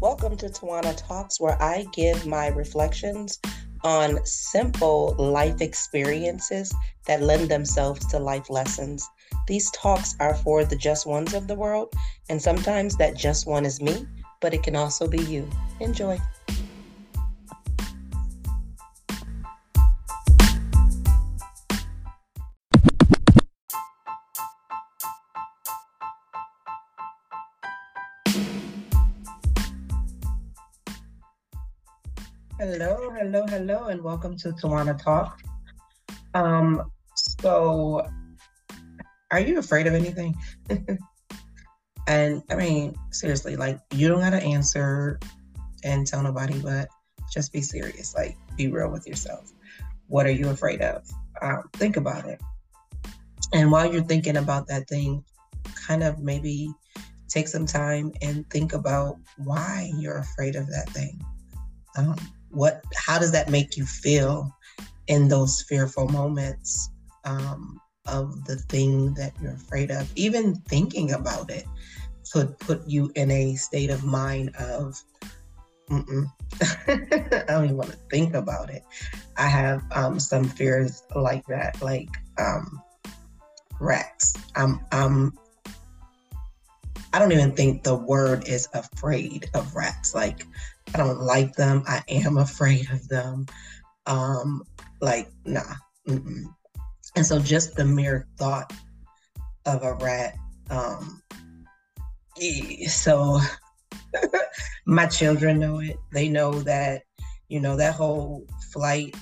Welcome 0.00 0.38
to 0.38 0.46
Tawana 0.46 0.96
Talks, 0.96 1.38
where 1.38 1.62
I 1.62 1.84
give 1.92 2.26
my 2.26 2.46
reflections 2.46 3.38
on 3.84 4.24
simple 4.24 5.14
life 5.18 5.60
experiences 5.60 6.74
that 7.06 7.20
lend 7.20 7.50
themselves 7.50 8.06
to 8.06 8.18
life 8.18 8.48
lessons. 8.48 9.06
These 9.46 9.70
talks 9.72 10.16
are 10.18 10.34
for 10.36 10.64
the 10.64 10.74
just 10.74 11.04
ones 11.04 11.34
of 11.34 11.48
the 11.48 11.54
world, 11.54 11.92
and 12.30 12.40
sometimes 12.40 12.96
that 12.96 13.14
just 13.14 13.46
one 13.46 13.66
is 13.66 13.82
me, 13.82 14.06
but 14.40 14.54
it 14.54 14.62
can 14.62 14.74
also 14.74 15.06
be 15.06 15.22
you. 15.24 15.46
Enjoy. 15.80 16.18
Hello, 32.60 33.10
hello, 33.18 33.46
hello, 33.46 33.86
and 33.86 34.02
welcome 34.02 34.36
to 34.36 34.50
Tawana 34.50 35.02
Talk. 35.02 35.40
Um, 36.34 36.92
so 37.14 38.06
are 39.30 39.40
you 39.40 39.58
afraid 39.58 39.86
of 39.86 39.94
anything? 39.94 40.36
and 42.06 42.42
I 42.50 42.54
mean, 42.56 42.94
seriously, 43.12 43.56
like 43.56 43.80
you 43.94 44.08
don't 44.08 44.20
gotta 44.20 44.42
answer 44.42 45.18
and 45.84 46.06
tell 46.06 46.22
nobody, 46.22 46.60
but 46.60 46.90
just 47.32 47.50
be 47.50 47.62
serious. 47.62 48.14
Like 48.14 48.36
be 48.58 48.68
real 48.68 48.90
with 48.90 49.06
yourself. 49.06 49.50
What 50.08 50.26
are 50.26 50.30
you 50.30 50.50
afraid 50.50 50.82
of? 50.82 51.08
Um, 51.40 51.62
think 51.72 51.96
about 51.96 52.26
it. 52.26 52.42
And 53.54 53.70
while 53.70 53.90
you're 53.90 54.04
thinking 54.04 54.36
about 54.36 54.66
that 54.66 54.86
thing, 54.86 55.24
kind 55.86 56.02
of 56.02 56.18
maybe 56.18 56.70
take 57.26 57.48
some 57.48 57.64
time 57.64 58.12
and 58.20 58.44
think 58.50 58.74
about 58.74 59.16
why 59.38 59.90
you're 59.96 60.18
afraid 60.18 60.56
of 60.56 60.66
that 60.66 60.90
thing. 60.90 61.18
Um, 61.96 62.16
what 62.50 62.82
how 62.94 63.18
does 63.18 63.32
that 63.32 63.48
make 63.48 63.76
you 63.76 63.84
feel 63.84 64.54
in 65.06 65.28
those 65.28 65.62
fearful 65.62 66.08
moments 66.08 66.90
um, 67.24 67.80
of 68.06 68.44
the 68.44 68.56
thing 68.56 69.14
that 69.14 69.32
you're 69.40 69.54
afraid 69.54 69.90
of 69.90 70.10
even 70.16 70.54
thinking 70.68 71.12
about 71.12 71.50
it 71.50 71.64
could 72.32 72.56
put 72.60 72.86
you 72.86 73.10
in 73.16 73.30
a 73.30 73.54
state 73.56 73.90
of 73.90 74.04
mind 74.04 74.54
of 74.56 75.02
I 75.90 77.44
don't 77.48 77.64
even 77.64 77.76
want 77.76 77.90
to 77.90 77.98
think 78.10 78.34
about 78.34 78.70
it. 78.70 78.84
I 79.36 79.48
have 79.48 79.82
um, 79.92 80.20
some 80.20 80.44
fears 80.44 81.02
like 81.16 81.44
that, 81.46 81.80
like 81.82 82.08
um, 82.38 82.80
rats. 83.80 84.34
I'm, 84.54 84.80
I'm, 84.92 85.36
I 87.12 87.18
don't 87.18 87.32
even 87.32 87.52
think 87.52 87.82
the 87.82 87.96
word 87.96 88.46
is 88.46 88.68
afraid 88.72 89.50
of 89.54 89.74
rats. 89.74 90.14
Like 90.14 90.46
I 90.94 90.98
don't 90.98 91.20
like 91.20 91.54
them. 91.54 91.84
I 91.86 92.02
am 92.08 92.36
afraid 92.36 92.90
of 92.90 93.08
them. 93.08 93.46
Um, 94.06 94.64
like, 95.00 95.28
nah. 95.44 95.74
Mm-mm. 96.08 96.44
And 97.16 97.26
so 97.26 97.38
just 97.38 97.76
the 97.76 97.84
mere 97.84 98.26
thought 98.38 98.72
of 99.66 99.82
a 99.82 99.94
rat. 99.94 100.34
Um, 100.70 101.22
so 102.86 103.40
my 104.86 105.06
children 105.06 105.60
know 105.60 105.80
it. 105.80 105.96
They 106.12 106.28
know 106.28 106.52
that, 106.62 107.02
you 107.48 107.60
know, 107.60 107.76
that 107.76 107.94
whole 107.94 108.46
flight, 108.72 109.16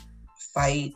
fight, 0.54 0.94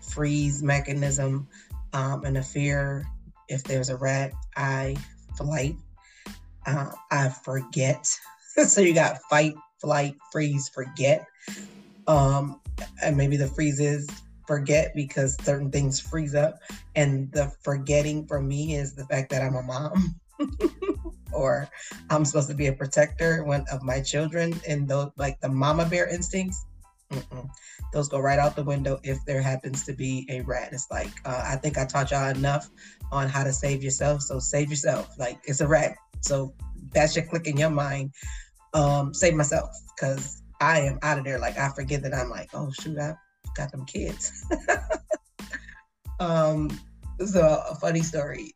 freeze 0.00 0.62
mechanism, 0.62 1.48
um, 1.92 2.24
and 2.24 2.36
the 2.36 2.42
fear. 2.42 3.06
If 3.48 3.64
there's 3.64 3.88
a 3.88 3.96
rat, 3.96 4.32
I 4.56 4.96
flight. 5.36 5.76
Uh, 6.66 6.90
I 7.10 7.28
forget. 7.28 8.06
so 8.66 8.80
you 8.80 8.94
got 8.94 9.18
fight, 9.28 9.54
flight, 9.80 10.16
freeze, 10.32 10.68
forget. 10.68 11.26
Um, 12.06 12.60
and 13.02 13.16
maybe 13.16 13.36
the 13.36 13.48
freeze 13.48 13.80
is 13.80 14.08
forget 14.46 14.92
because 14.94 15.36
certain 15.42 15.70
things 15.70 16.00
freeze 16.00 16.34
up. 16.34 16.58
And 16.96 17.30
the 17.32 17.52
forgetting 17.62 18.26
for 18.26 18.40
me 18.40 18.74
is 18.74 18.94
the 18.94 19.04
fact 19.06 19.30
that 19.30 19.42
I'm 19.42 19.54
a 19.54 19.62
mom. 19.62 20.20
or 21.32 21.68
I'm 22.10 22.24
supposed 22.24 22.48
to 22.48 22.54
be 22.54 22.66
a 22.66 22.72
protector 22.72 23.44
when, 23.44 23.64
of 23.72 23.82
my 23.82 24.00
children 24.00 24.52
and 24.66 24.88
those 24.88 25.10
like 25.16 25.40
the 25.40 25.48
mama 25.48 25.86
bear 25.86 26.08
instincts. 26.08 26.66
Mm-mm. 27.12 27.48
Those 27.92 28.08
go 28.08 28.20
right 28.20 28.38
out 28.38 28.54
the 28.54 28.62
window 28.62 29.00
if 29.02 29.18
there 29.24 29.42
happens 29.42 29.84
to 29.84 29.92
be 29.92 30.26
a 30.30 30.42
rat. 30.42 30.68
It's 30.72 30.90
like 30.90 31.10
uh, 31.24 31.42
I 31.44 31.56
think 31.56 31.76
I 31.76 31.84
taught 31.84 32.10
y'all 32.10 32.30
enough 32.30 32.70
on 33.10 33.28
how 33.28 33.42
to 33.42 33.52
save 33.52 33.82
yourself, 33.82 34.22
so 34.22 34.38
save 34.38 34.70
yourself. 34.70 35.18
Like 35.18 35.40
it's 35.44 35.60
a 35.60 35.66
rat, 35.66 35.96
so 36.20 36.54
that 36.94 37.10
should 37.10 37.28
click 37.28 37.46
in 37.46 37.56
your 37.56 37.70
mind 37.70 38.12
um, 38.74 39.12
save 39.14 39.34
myself 39.34 39.70
because 39.94 40.42
I 40.60 40.80
am 40.80 40.98
out 41.02 41.18
of 41.18 41.24
there. 41.24 41.38
Like 41.38 41.58
I 41.58 41.70
forget 41.70 42.02
that 42.02 42.14
I'm 42.14 42.30
like, 42.30 42.50
oh 42.54 42.70
shoot, 42.70 42.98
I 42.98 43.14
got 43.56 43.72
them 43.72 43.84
kids. 43.86 44.44
um, 46.20 46.70
so 47.24 47.62
a 47.68 47.74
funny 47.76 48.02
story. 48.02 48.54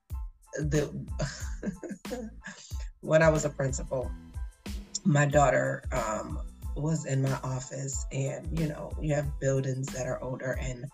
The 0.54 0.90
when 3.00 3.22
I 3.22 3.28
was 3.28 3.44
a 3.44 3.50
principal, 3.50 4.10
my 5.04 5.26
daughter 5.26 5.82
um, 5.92 6.40
was 6.76 7.06
in 7.06 7.22
my 7.22 7.38
office, 7.42 8.06
and 8.12 8.58
you 8.58 8.68
know, 8.68 8.92
you 9.00 9.14
have 9.14 9.38
buildings 9.40 9.86
that 9.88 10.06
are 10.06 10.22
older, 10.22 10.58
and 10.60 10.86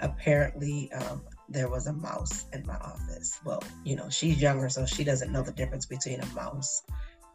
apparently 0.00 0.90
um, 0.92 1.22
there 1.48 1.68
was 1.68 1.86
a 1.86 1.92
mouse 1.92 2.46
in 2.52 2.64
my 2.66 2.76
office. 2.76 3.40
Well, 3.44 3.62
you 3.84 3.96
know, 3.96 4.08
she's 4.10 4.40
younger, 4.40 4.68
so 4.68 4.86
she 4.86 5.04
doesn't 5.04 5.32
know 5.32 5.42
the 5.42 5.52
difference 5.52 5.86
between 5.86 6.20
a 6.20 6.26
mouse 6.26 6.82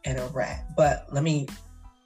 and 0.06 0.20
a 0.20 0.28
rat. 0.28 0.66
But 0.76 1.08
let 1.12 1.24
me 1.24 1.48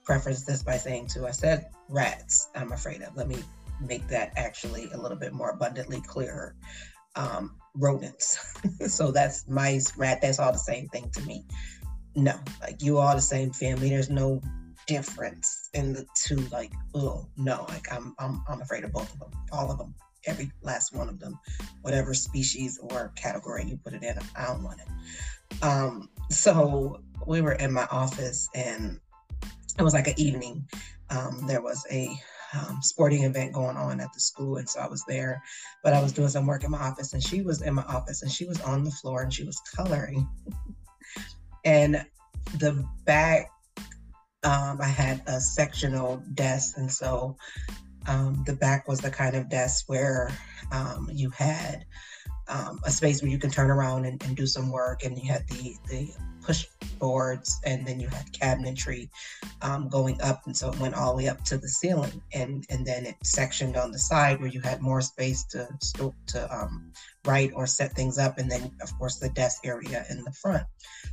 preface 0.04 0.44
this 0.44 0.64
by 0.64 0.78
saying 0.78 1.08
too, 1.08 1.28
I 1.28 1.32
said 1.32 1.70
rats 1.90 2.50
I'm 2.56 2.72
afraid 2.72 3.02
of. 3.02 3.16
Let 3.16 3.28
me 3.28 3.38
make 3.82 4.08
that 4.08 4.34
actually 4.38 4.90
a 4.92 4.98
little 4.98 5.18
bit 5.18 5.34
more 5.34 5.52
abundantly 5.52 6.02
clearer. 6.02 6.56
Um, 7.16 7.56
rodents. 7.76 8.38
so 8.88 9.12
that's 9.12 9.48
mice, 9.48 9.98
rat, 9.98 10.22
that's 10.22 10.40
all 10.40 10.52
the 10.52 10.58
same 10.58 10.88
thing 10.90 11.10
to 11.12 11.22
me. 11.22 11.46
No, 12.16 12.38
like 12.62 12.82
you 12.82 12.98
all 12.98 13.16
the 13.16 13.22
same 13.22 13.52
family. 13.52 13.90
There's 13.90 14.10
no 14.10 14.42
difference 14.88 15.70
in 15.74 15.94
the 15.94 16.06
two. 16.16 16.38
Like, 16.52 16.72
oh 16.94 17.28
no, 17.38 17.66
like 17.70 17.92
I'm 17.92 18.16
I'm 18.20 18.44
I'm 18.48 18.62
afraid 18.62 18.84
of 18.84 18.92
both 18.92 19.12
of 19.14 19.20
them, 19.20 19.32
all 19.52 19.72
of 19.72 19.78
them, 19.78 19.94
every 20.26 20.52
last 20.62 20.94
one 20.94 21.10
of 21.10 21.20
them, 21.20 21.40
whatever 21.82 22.14
species 22.14 22.80
or 22.82 23.12
category 23.16 23.66
you 23.66 23.78
put 23.78 23.94
it 23.94 24.04
in. 24.04 24.18
I 24.36 24.46
don't 24.46 24.64
want 24.64 24.80
it. 24.82 25.64
Um, 25.64 26.10
so 26.30 27.02
we 27.26 27.42
were 27.42 27.54
in 27.54 27.72
my 27.72 27.88
office 27.92 28.50
and 28.56 29.00
it 29.78 29.84
was 29.84 29.94
like 29.94 30.08
an 30.08 30.16
evening. 30.18 30.68
Um, 31.10 31.46
there 31.48 31.62
was 31.62 31.86
a 31.92 32.10
um, 32.56 32.82
sporting 32.82 33.24
event 33.24 33.54
going 33.54 33.78
on 33.78 34.00
at 34.00 34.14
the 34.14 34.20
school, 34.20 34.58
and 34.58 34.68
so 34.68 34.80
I 34.80 34.88
was 34.88 35.04
there. 35.08 35.42
But 35.84 35.94
I 35.94 36.02
was 36.02 36.14
doing 36.14 36.30
some 36.30 36.46
work 36.46 36.64
in 36.64 36.72
my 36.72 36.80
office, 36.80 37.14
and 37.14 37.22
she 37.22 37.42
was 37.42 37.62
in 37.62 37.74
my 37.74 37.84
office, 37.84 38.22
and 38.22 38.32
she 38.32 38.46
was 38.46 38.62
on 38.62 38.84
the 38.84 38.92
floor, 38.92 39.22
and 39.22 39.34
she 39.34 39.44
was 39.44 39.60
coloring. 39.76 40.28
and 41.66 42.06
the 42.60 42.86
back, 43.06 43.50
um, 44.46 44.80
I 44.80 44.88
had 44.88 45.22
a 45.26 45.40
sectional 45.40 46.22
desk, 46.36 46.78
and 46.78 46.92
so 46.92 47.36
um, 48.08 48.44
the 48.46 48.54
back 48.54 48.88
was 48.88 49.00
the 49.00 49.10
kind 49.10 49.36
of 49.36 49.50
desk 49.50 49.86
where 49.88 50.32
um, 50.72 51.10
you 51.12 51.32
had 51.32 51.86
um, 52.48 52.80
a 52.86 52.92
space 52.92 53.22
where 53.22 53.32
you 53.32 53.40
can 53.40 53.50
turn 53.50 53.72
around 53.72 54.06
and, 54.06 54.24
and, 54.24 54.38
do 54.38 54.46
some 54.46 54.72
work, 54.72 55.04
and 55.04 55.18
you 55.18 55.32
had 55.32 55.48
the 55.48 55.76
the 55.90 56.14
push 56.44 56.68
boards, 57.00 57.60
and 57.66 57.88
then 57.88 58.00
you 58.00 58.08
had 58.08 58.32
cabinetry 58.34 59.10
um, 59.64 59.90
going 59.90 60.22
up, 60.22 60.44
and 60.46 60.56
so 60.56 60.70
it 60.70 60.80
went 60.80 60.94
all 60.94 61.12
the 61.12 61.24
way 61.24 61.28
up 61.28 61.44
to 61.46 61.58
the 61.58 61.68
ceiling, 61.68 62.22
and 62.36 62.64
and 62.70 62.86
then 62.86 63.08
it 63.08 63.16
sectioned 63.24 63.76
on 63.76 63.92
the 63.92 63.98
side 63.98 64.40
where 64.40 64.50
you 64.50 64.62
had 64.62 64.80
more 64.80 65.02
space 65.02 65.44
to 65.46 65.68
to 66.28 66.56
um, 66.56 66.92
write 67.26 67.52
or 67.56 67.66
set 67.66 67.94
things 67.94 68.20
up, 68.20 68.38
and 68.38 68.52
then 68.52 68.72
of 68.84 68.96
course 69.00 69.18
the 69.18 69.30
desk 69.30 69.66
area 69.66 70.06
in 70.12 70.24
the 70.24 70.32
front. 70.34 70.64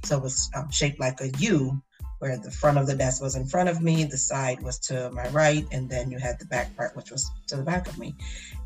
So 0.04 0.18
it 0.18 0.22
was 0.22 0.50
shaped 0.70 1.00
like 1.00 1.22
a 1.22 1.30
U, 1.38 1.82
where 2.22 2.36
the 2.36 2.52
front 2.52 2.78
of 2.78 2.86
the 2.86 2.94
desk 2.94 3.20
was 3.20 3.34
in 3.34 3.44
front 3.44 3.68
of 3.68 3.82
me, 3.82 4.04
the 4.04 4.16
side 4.16 4.62
was 4.62 4.78
to 4.78 5.10
my 5.10 5.28
right, 5.30 5.66
and 5.72 5.90
then 5.90 6.08
you 6.08 6.20
had 6.20 6.38
the 6.38 6.46
back 6.46 6.74
part, 6.76 6.94
which 6.94 7.10
was 7.10 7.28
to 7.48 7.56
the 7.56 7.64
back 7.64 7.88
of 7.88 7.98
me. 7.98 8.14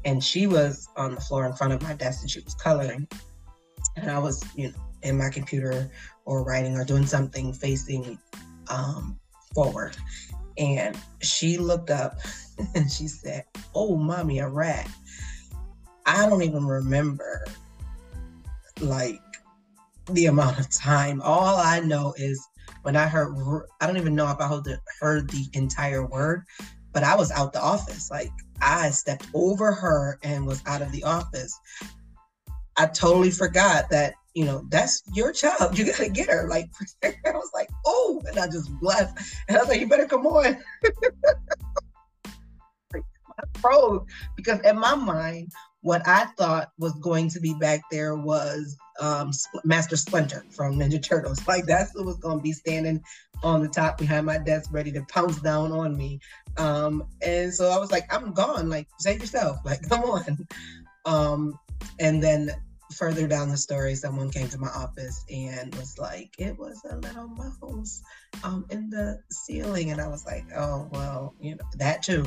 And 0.04 0.22
she 0.22 0.46
was 0.46 0.90
on 0.94 1.14
the 1.14 1.22
floor 1.22 1.46
in 1.46 1.54
front 1.54 1.72
of 1.72 1.80
my 1.80 1.94
desk 1.94 2.20
and 2.20 2.30
she 2.30 2.40
was 2.40 2.54
coloring. 2.54 3.08
And 3.96 4.10
I 4.10 4.18
was, 4.18 4.44
you 4.56 4.68
know, 4.68 4.74
in 5.00 5.16
my 5.16 5.30
computer 5.30 5.90
or 6.26 6.44
writing 6.44 6.76
or 6.76 6.84
doing 6.84 7.06
something 7.06 7.54
facing 7.54 8.18
um, 8.68 9.18
forward. 9.54 9.96
And 10.58 10.94
she 11.22 11.56
looked 11.56 11.88
up 11.88 12.18
and 12.74 12.92
she 12.92 13.08
said, 13.08 13.44
Oh, 13.74 13.96
mommy, 13.96 14.40
a 14.40 14.48
rat. 14.50 14.86
I 16.04 16.28
don't 16.28 16.42
even 16.42 16.66
remember 16.66 17.42
like 18.82 19.22
the 20.10 20.26
amount 20.26 20.58
of 20.58 20.68
time. 20.70 21.22
All 21.22 21.56
I 21.56 21.80
know 21.80 22.12
is 22.18 22.46
when 22.86 22.94
I 22.94 23.08
heard, 23.08 23.34
I 23.80 23.86
don't 23.88 23.96
even 23.96 24.14
know 24.14 24.30
if 24.30 24.38
I 24.38 24.46
heard 24.46 24.62
the, 24.62 24.78
heard 25.00 25.28
the 25.28 25.48
entire 25.54 26.06
word, 26.06 26.44
but 26.92 27.02
I 27.02 27.16
was 27.16 27.32
out 27.32 27.52
the 27.52 27.60
office. 27.60 28.12
Like 28.12 28.30
I 28.62 28.90
stepped 28.90 29.26
over 29.34 29.72
her 29.72 30.20
and 30.22 30.46
was 30.46 30.62
out 30.66 30.82
of 30.82 30.92
the 30.92 31.02
office. 31.02 31.58
I 32.76 32.86
totally 32.86 33.32
forgot 33.32 33.90
that 33.90 34.14
you 34.34 34.44
know 34.44 34.64
that's 34.68 35.02
your 35.14 35.32
child. 35.32 35.76
You 35.78 35.86
gotta 35.86 36.08
get 36.08 36.30
her. 36.30 36.46
Like 36.48 36.70
I 37.04 37.12
was 37.24 37.50
like, 37.52 37.68
oh, 37.84 38.22
and 38.28 38.38
I 38.38 38.46
just 38.46 38.70
left, 38.80 39.18
and 39.48 39.56
I 39.56 39.60
was 39.62 39.68
like, 39.68 39.80
you 39.80 39.88
better 39.88 40.06
come 40.06 40.24
on. 40.24 40.56
Pros, 43.54 44.06
because 44.36 44.60
in 44.60 44.78
my 44.78 44.94
mind, 44.94 45.50
what 45.86 46.02
I 46.04 46.24
thought 46.36 46.72
was 46.78 46.94
going 46.94 47.28
to 47.28 47.38
be 47.38 47.54
back 47.54 47.80
there 47.92 48.16
was 48.16 48.76
um, 49.00 49.30
Master 49.62 49.96
Splinter 49.96 50.44
from 50.50 50.74
Ninja 50.74 51.00
Turtles. 51.00 51.40
Like 51.46 51.64
that's 51.64 51.92
who 51.92 52.02
was 52.02 52.16
going 52.16 52.38
to 52.38 52.42
be 52.42 52.50
standing 52.50 53.00
on 53.44 53.62
the 53.62 53.68
top 53.68 53.96
behind 53.96 54.26
my 54.26 54.36
desk, 54.36 54.68
ready 54.72 54.90
to 54.90 55.02
pounce 55.02 55.40
down 55.40 55.70
on 55.70 55.96
me. 55.96 56.18
Um, 56.56 57.04
and 57.22 57.54
so 57.54 57.70
I 57.70 57.78
was 57.78 57.92
like, 57.92 58.12
I'm 58.12 58.32
gone. 58.32 58.68
Like 58.68 58.88
save 58.98 59.20
yourself. 59.20 59.58
Like 59.64 59.80
come 59.88 60.02
on. 60.02 60.48
Um, 61.04 61.56
and 62.00 62.20
then 62.20 62.50
further 62.96 63.28
down 63.28 63.50
the 63.50 63.56
story, 63.56 63.94
someone 63.94 64.32
came 64.32 64.48
to 64.48 64.58
my 64.58 64.70
office 64.70 65.24
and 65.30 65.72
was 65.76 65.98
like, 65.98 66.34
it 66.36 66.58
was 66.58 66.80
a 66.90 66.96
little 66.96 67.28
mouse 67.28 68.02
um, 68.42 68.66
in 68.70 68.90
the 68.90 69.20
ceiling. 69.30 69.92
And 69.92 70.00
I 70.00 70.08
was 70.08 70.26
like, 70.26 70.46
oh, 70.56 70.88
well, 70.90 71.36
you 71.40 71.54
know, 71.54 71.64
that 71.76 72.02
too. 72.02 72.26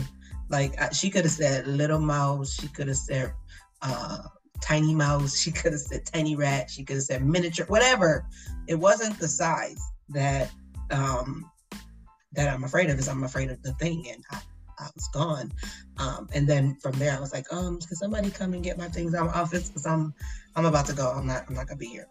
Like 0.50 0.94
she 0.94 1.10
could 1.10 1.26
have 1.26 1.34
said 1.34 1.68
little 1.68 2.00
mouse. 2.00 2.54
She 2.54 2.68
could 2.70 2.88
have 2.88 2.98
said 2.98 3.34
uh, 3.82 4.20
tiny 4.62 4.94
mouse. 4.96 5.38
She 5.42 5.52
could 5.52 5.74
have 5.74 5.82
said 5.82 6.06
tiny 6.06 6.36
rat. 6.36 6.70
She 6.70 6.84
could 6.84 6.98
have 6.98 7.04
said 7.04 7.26
miniature, 7.26 7.66
whatever. 7.68 8.26
It 8.68 8.76
wasn't 8.76 9.18
the 9.20 9.28
size 9.28 9.82
that 10.10 10.52
um, 10.92 11.50
that 12.34 12.48
I'm 12.54 12.64
afraid 12.64 12.90
of. 12.90 13.00
Is 13.00 13.08
I'm 13.08 13.24
afraid 13.24 13.50
of 13.50 13.62
the 13.64 13.74
thing, 13.74 14.06
and 14.12 14.24
I, 14.32 14.42
I 14.80 14.90
was 14.94 15.08
gone. 15.14 15.52
Um, 15.98 16.30
and 16.34 16.48
then 16.48 16.76
from 16.76 16.94
there, 16.94 17.16
I 17.16 17.20
was 17.20 17.34
like, 17.34 17.52
um, 17.52 17.80
can 17.80 17.96
somebody 17.96 18.30
come 18.30 18.54
and 18.54 18.64
get 18.64 18.78
my 18.78 18.88
things 18.88 19.14
out 19.14 19.28
of 19.28 19.34
my 19.34 19.42
office? 19.42 19.68
Because 19.68 19.86
I'm 19.86 20.14
I'm 20.56 20.66
about 20.66 20.86
to 20.88 20.94
go. 20.94 21.12
I'm 21.12 21.28
not 21.28 21.46
I'm 21.48 21.56
not 21.56 21.68
gonna 21.68 21.78
be 21.78 21.88
here. 21.88 22.08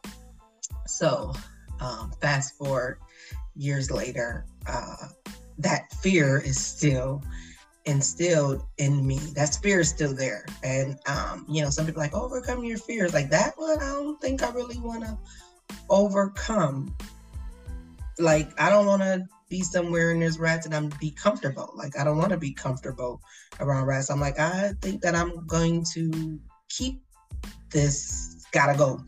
So 0.87 1.32
um, 1.81 2.12
fast 2.20 2.56
forward 2.56 2.99
years 3.55 3.91
later, 3.91 4.47
uh, 4.67 5.09
that 5.59 5.93
fear 5.94 6.38
is 6.38 6.59
still 6.65 7.23
instilled 7.88 8.62
in 8.76 9.05
me. 9.06 9.19
That 9.35 9.58
fear 9.62 9.81
is 9.81 9.88
still 9.88 10.14
there. 10.14 10.44
And 10.62 10.99
um, 11.06 11.46
you 11.49 11.62
know, 11.62 11.70
some 11.70 11.87
people 11.87 12.02
like 12.02 12.14
overcome 12.14 12.62
your 12.62 12.79
fears. 12.79 13.14
Like 13.14 13.31
that 13.31 13.55
one, 13.56 13.79
I 13.79 13.90
don't 13.93 14.20
think 14.20 14.43
I 14.43 14.50
really 14.50 14.79
wanna 14.79 15.19
overcome. 15.88 16.94
Like 18.19 18.49
I 18.61 18.70
don't 18.70 18.87
wanna 18.87 19.26
be 19.49 19.62
somewhere 19.62 20.11
and 20.11 20.20
there's 20.20 20.38
rats 20.38 20.67
and 20.67 20.75
I'm 20.75 20.90
be 21.00 21.11
comfortable. 21.11 21.73
Like 21.75 21.99
I 21.99 22.05
don't 22.05 22.19
want 22.19 22.31
to 22.31 22.37
be 22.37 22.52
comfortable 22.52 23.20
around 23.61 23.87
rats. 23.87 24.11
I'm 24.11 24.20
like, 24.20 24.38
I 24.38 24.73
think 24.82 25.00
that 25.02 25.14
I'm 25.14 25.46
going 25.46 25.84
to 25.94 26.38
keep 26.69 27.00
this 27.70 28.44
gotta 28.52 28.76
go. 28.76 29.02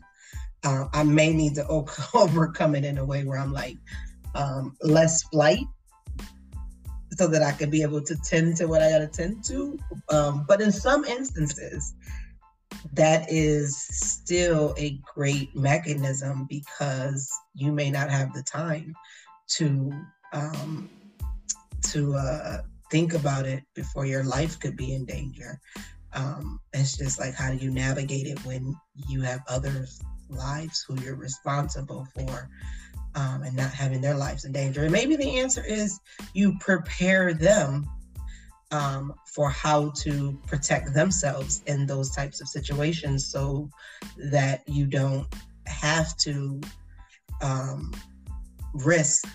Uh, 0.63 0.85
I 0.93 1.03
may 1.03 1.33
need 1.33 1.55
to 1.55 1.67
overcome 2.13 2.75
it 2.75 2.85
in 2.85 2.97
a 2.97 3.05
way 3.05 3.23
where 3.23 3.37
I'm 3.37 3.53
like 3.53 3.77
um, 4.33 4.75
less 4.81 5.23
flight 5.23 5.65
so 7.17 7.27
that 7.27 7.41
I 7.41 7.51
can 7.51 7.69
be 7.69 7.81
able 7.81 8.01
to 8.01 8.15
tend 8.23 8.57
to 8.57 8.67
what 8.67 8.81
I 8.81 8.91
got 8.91 8.99
to 8.99 9.07
tend 9.07 9.43
to. 9.45 9.77
Um, 10.09 10.45
but 10.47 10.61
in 10.61 10.71
some 10.71 11.03
instances, 11.05 11.93
that 12.93 13.25
is 13.29 13.77
still 13.77 14.73
a 14.77 14.99
great 15.13 15.55
mechanism 15.55 16.47
because 16.49 17.29
you 17.53 17.71
may 17.71 17.91
not 17.91 18.09
have 18.09 18.33
the 18.33 18.43
time 18.43 18.95
to 19.55 19.91
um, 20.33 20.89
to 21.83 22.15
uh, 22.15 22.61
think 22.89 23.13
about 23.13 23.45
it 23.45 23.63
before 23.75 24.05
your 24.05 24.23
life 24.23 24.59
could 24.59 24.77
be 24.77 24.93
in 24.93 25.05
danger. 25.05 25.59
Um, 26.13 26.59
it's 26.73 26.97
just 26.97 27.19
like 27.19 27.33
how 27.33 27.51
do 27.51 27.57
you 27.57 27.71
navigate 27.71 28.27
it 28.27 28.43
when 28.45 28.75
you 29.09 29.21
have 29.21 29.41
others' 29.47 30.01
lives 30.29 30.83
who 30.87 30.99
you're 31.01 31.15
responsible 31.15 32.07
for 32.15 32.49
um, 33.15 33.43
and 33.43 33.55
not 33.55 33.71
having 33.71 34.01
their 34.01 34.15
lives 34.15 34.45
in 34.45 34.51
danger. 34.51 34.83
And 34.83 34.91
maybe 34.91 35.15
the 35.15 35.39
answer 35.39 35.63
is 35.65 35.99
you 36.33 36.57
prepare 36.59 37.33
them 37.33 37.89
um, 38.71 39.13
for 39.25 39.49
how 39.49 39.89
to 39.97 40.37
protect 40.47 40.93
themselves 40.93 41.61
in 41.67 41.85
those 41.85 42.11
types 42.15 42.41
of 42.41 42.47
situations 42.47 43.27
so 43.27 43.69
that 44.31 44.63
you 44.67 44.85
don't 44.85 45.27
have 45.67 46.15
to 46.17 46.61
um, 47.41 47.91
risk 48.73 49.27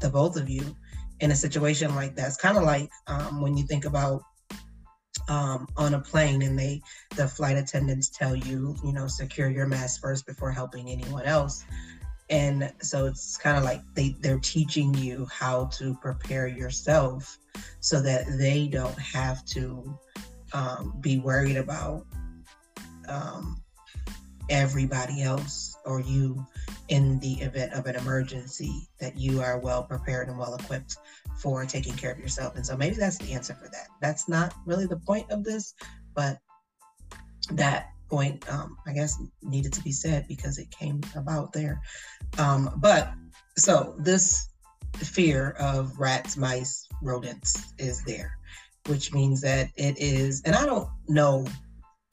the 0.00 0.10
both 0.10 0.36
of 0.36 0.48
you 0.48 0.76
in 1.20 1.30
a 1.30 1.34
situation 1.34 1.94
like 1.94 2.14
that. 2.16 2.28
It's 2.28 2.36
kind 2.36 2.58
of 2.58 2.64
like 2.64 2.90
um, 3.06 3.40
when 3.40 3.56
you 3.56 3.66
think 3.66 3.86
about 3.86 4.22
um, 5.28 5.66
on 5.76 5.94
a 5.94 6.00
plane 6.00 6.42
and 6.42 6.58
they 6.58 6.82
the 7.16 7.26
flight 7.26 7.56
attendants 7.56 8.08
tell 8.10 8.36
you 8.36 8.76
you 8.84 8.92
know 8.92 9.06
secure 9.06 9.50
your 9.50 9.66
mask 9.66 10.00
first 10.00 10.26
before 10.26 10.52
helping 10.52 10.88
anyone 10.88 11.24
else 11.24 11.64
and 12.28 12.72
so 12.80 13.06
it's 13.06 13.36
kind 13.36 13.56
of 13.56 13.64
like 13.64 13.80
they 13.94 14.16
they're 14.20 14.38
teaching 14.40 14.92
you 14.94 15.26
how 15.30 15.66
to 15.66 15.94
prepare 15.94 16.46
yourself 16.46 17.38
so 17.80 18.00
that 18.02 18.24
they 18.38 18.66
don't 18.66 18.98
have 18.98 19.44
to 19.46 19.98
um, 20.52 20.94
be 21.00 21.18
worried 21.18 21.56
about 21.56 22.04
um, 23.08 23.60
everybody 24.50 25.22
else 25.22 25.76
or 25.84 26.00
you 26.00 26.44
in 26.88 27.18
the 27.20 27.34
event 27.34 27.72
of 27.72 27.86
an 27.86 27.96
emergency 27.96 28.88
that 28.98 29.16
you 29.16 29.40
are 29.40 29.58
well 29.58 29.82
prepared 29.82 30.28
and 30.28 30.38
well 30.38 30.54
equipped 30.54 30.96
for 31.38 31.64
taking 31.64 31.94
care 31.94 32.12
of 32.12 32.18
yourself. 32.18 32.56
And 32.56 32.64
so 32.64 32.76
maybe 32.76 32.96
that's 32.96 33.18
the 33.18 33.32
answer 33.32 33.54
for 33.54 33.68
that. 33.68 33.88
That's 34.00 34.28
not 34.28 34.54
really 34.64 34.86
the 34.86 34.96
point 34.96 35.30
of 35.30 35.44
this 35.44 35.74
but 36.16 36.38
that 37.52 37.90
point, 38.08 38.48
um, 38.52 38.76
I 38.86 38.92
guess, 38.92 39.18
needed 39.42 39.72
to 39.74 39.82
be 39.82 39.92
said 39.92 40.26
because 40.28 40.58
it 40.58 40.70
came 40.70 41.00
about 41.14 41.52
there. 41.52 41.80
Um, 42.38 42.70
but 42.76 43.12
so 43.56 43.94
this 43.98 44.48
fear 44.94 45.50
of 45.58 45.98
rats, 45.98 46.36
mice, 46.36 46.88
rodents 47.02 47.74
is 47.78 48.02
there, 48.04 48.38
which 48.86 49.12
means 49.12 49.40
that 49.42 49.70
it 49.76 49.98
is, 49.98 50.42
and 50.44 50.54
I 50.54 50.66
don't 50.66 50.88
know 51.08 51.46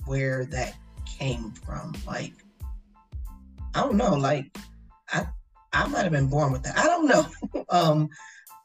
where 0.05 0.45
that 0.45 0.75
came 1.05 1.51
from. 1.51 1.93
Like, 2.05 2.33
I 3.75 3.81
don't 3.81 3.95
know. 3.95 4.13
Like, 4.13 4.55
I 5.09 5.27
I 5.71 5.87
might 5.87 6.03
have 6.03 6.11
been 6.11 6.27
born 6.27 6.51
with 6.51 6.63
that. 6.63 6.77
I 6.77 6.83
don't 6.83 7.07
know. 7.07 7.65
um, 7.69 8.09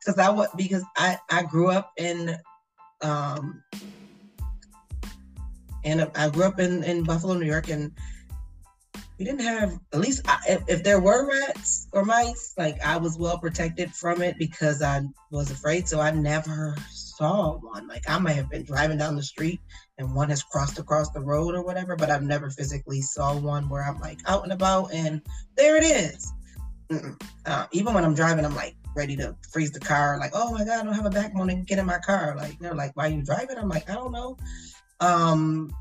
because 0.01 0.19
I 0.19 0.31
was 0.31 0.49
because 0.57 0.85
I 0.97 1.19
I 1.31 1.43
grew 1.43 1.71
up 1.71 1.93
in 1.97 2.37
um 3.03 3.63
and 5.89 6.11
I 6.15 6.29
grew 6.29 6.45
up 6.45 6.61
in, 6.61 6.85
in 6.85 7.03
Buffalo, 7.03 7.35
New 7.35 7.47
York, 7.47 7.71
and 7.71 7.93
we 9.19 9.25
didn't 9.25 9.41
have 9.41 9.79
at 9.93 10.01
least 10.01 10.23
I, 10.29 10.39
if, 10.49 10.63
if, 10.69 10.85
there 10.85 11.01
were 11.01 11.29
rats 11.29 11.89
or 11.93 12.05
mice, 12.05 12.55
like 12.57 12.81
I 12.85 12.97
was 12.97 13.19
well 13.19 13.39
protected 13.39 13.93
from 13.93 14.23
it 14.23 14.37
because 14.39 14.81
I 14.81 15.03
was 15.31 15.51
afraid. 15.51 15.89
So 15.89 16.01
I 16.01 16.11
never 16.13 16.77
saw 16.91 17.59
one. 17.59 17.89
Like 17.89 18.09
I 18.09 18.19
might 18.19 18.35
have 18.35 18.51
been 18.51 18.65
driving 18.65 18.99
down 18.99 19.17
the 19.17 19.23
street 19.23 19.61
and 19.99 20.15
one 20.15 20.29
has 20.29 20.43
crossed 20.43 20.79
across 20.79 21.11
the 21.11 21.21
road 21.21 21.55
or 21.55 21.63
whatever, 21.63 21.97
but 21.97 22.11
I've 22.11 22.23
never 22.23 22.51
physically 22.51 23.01
saw 23.01 23.37
one 23.37 23.69
where 23.69 23.83
I'm 23.83 23.99
like 23.99 24.21
out 24.27 24.45
and 24.45 24.53
about 24.53 24.93
and 24.93 25.21
there 25.57 25.77
it 25.77 25.85
is. 25.85 26.33
Uh, 27.45 27.67
even 27.73 27.93
when 27.93 28.05
I'm 28.05 28.15
driving, 28.15 28.45
I'm 28.45 28.55
like 28.55 28.77
ready 28.95 29.17
to 29.17 29.37
freeze 29.53 29.73
the 29.73 29.81
car. 29.81 30.19
Like, 30.19 30.31
oh 30.35 30.53
my 30.53 30.65
god, 30.65 30.81
I 30.81 30.85
don't 30.85 30.95
have 30.95 31.07
a 31.07 31.11
backbone 31.11 31.51
and 31.51 31.67
get 31.67 31.79
in 31.79 31.87
my 31.87 31.99
car. 31.99 32.35
Like 32.37 32.59
they're 32.61 32.75
like, 32.75 32.97
why 32.97 33.07
are 33.07 33.11
you 33.11 33.25
driving? 33.25 33.59
I'm 33.59 33.69
like, 33.69 33.91
I 33.91 33.95
don't 33.95 34.13
know. 34.13 34.37
Um, 35.01 35.73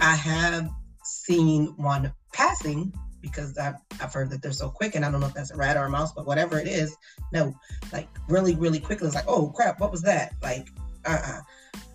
I 0.00 0.14
have 0.14 0.70
seen 1.04 1.66
one 1.76 2.12
passing 2.32 2.92
because 3.20 3.56
I've, 3.56 3.76
I've 4.02 4.12
heard 4.12 4.30
that 4.30 4.42
they're 4.42 4.52
so 4.52 4.68
quick 4.68 4.94
and 4.94 5.04
I 5.04 5.10
don't 5.10 5.20
know 5.20 5.26
if 5.26 5.34
that's 5.34 5.50
a 5.50 5.56
rat 5.56 5.76
or 5.76 5.84
a 5.84 5.90
mouse, 5.90 6.12
but 6.12 6.26
whatever 6.26 6.58
it 6.58 6.68
is, 6.68 6.94
no, 7.32 7.54
like 7.92 8.08
really, 8.28 8.54
really 8.54 8.80
quickly. 8.80 9.06
It's 9.06 9.14
like, 9.14 9.24
oh 9.28 9.48
crap, 9.48 9.80
what 9.80 9.90
was 9.90 10.02
that? 10.02 10.34
Like, 10.42 10.68
uh 11.06 11.40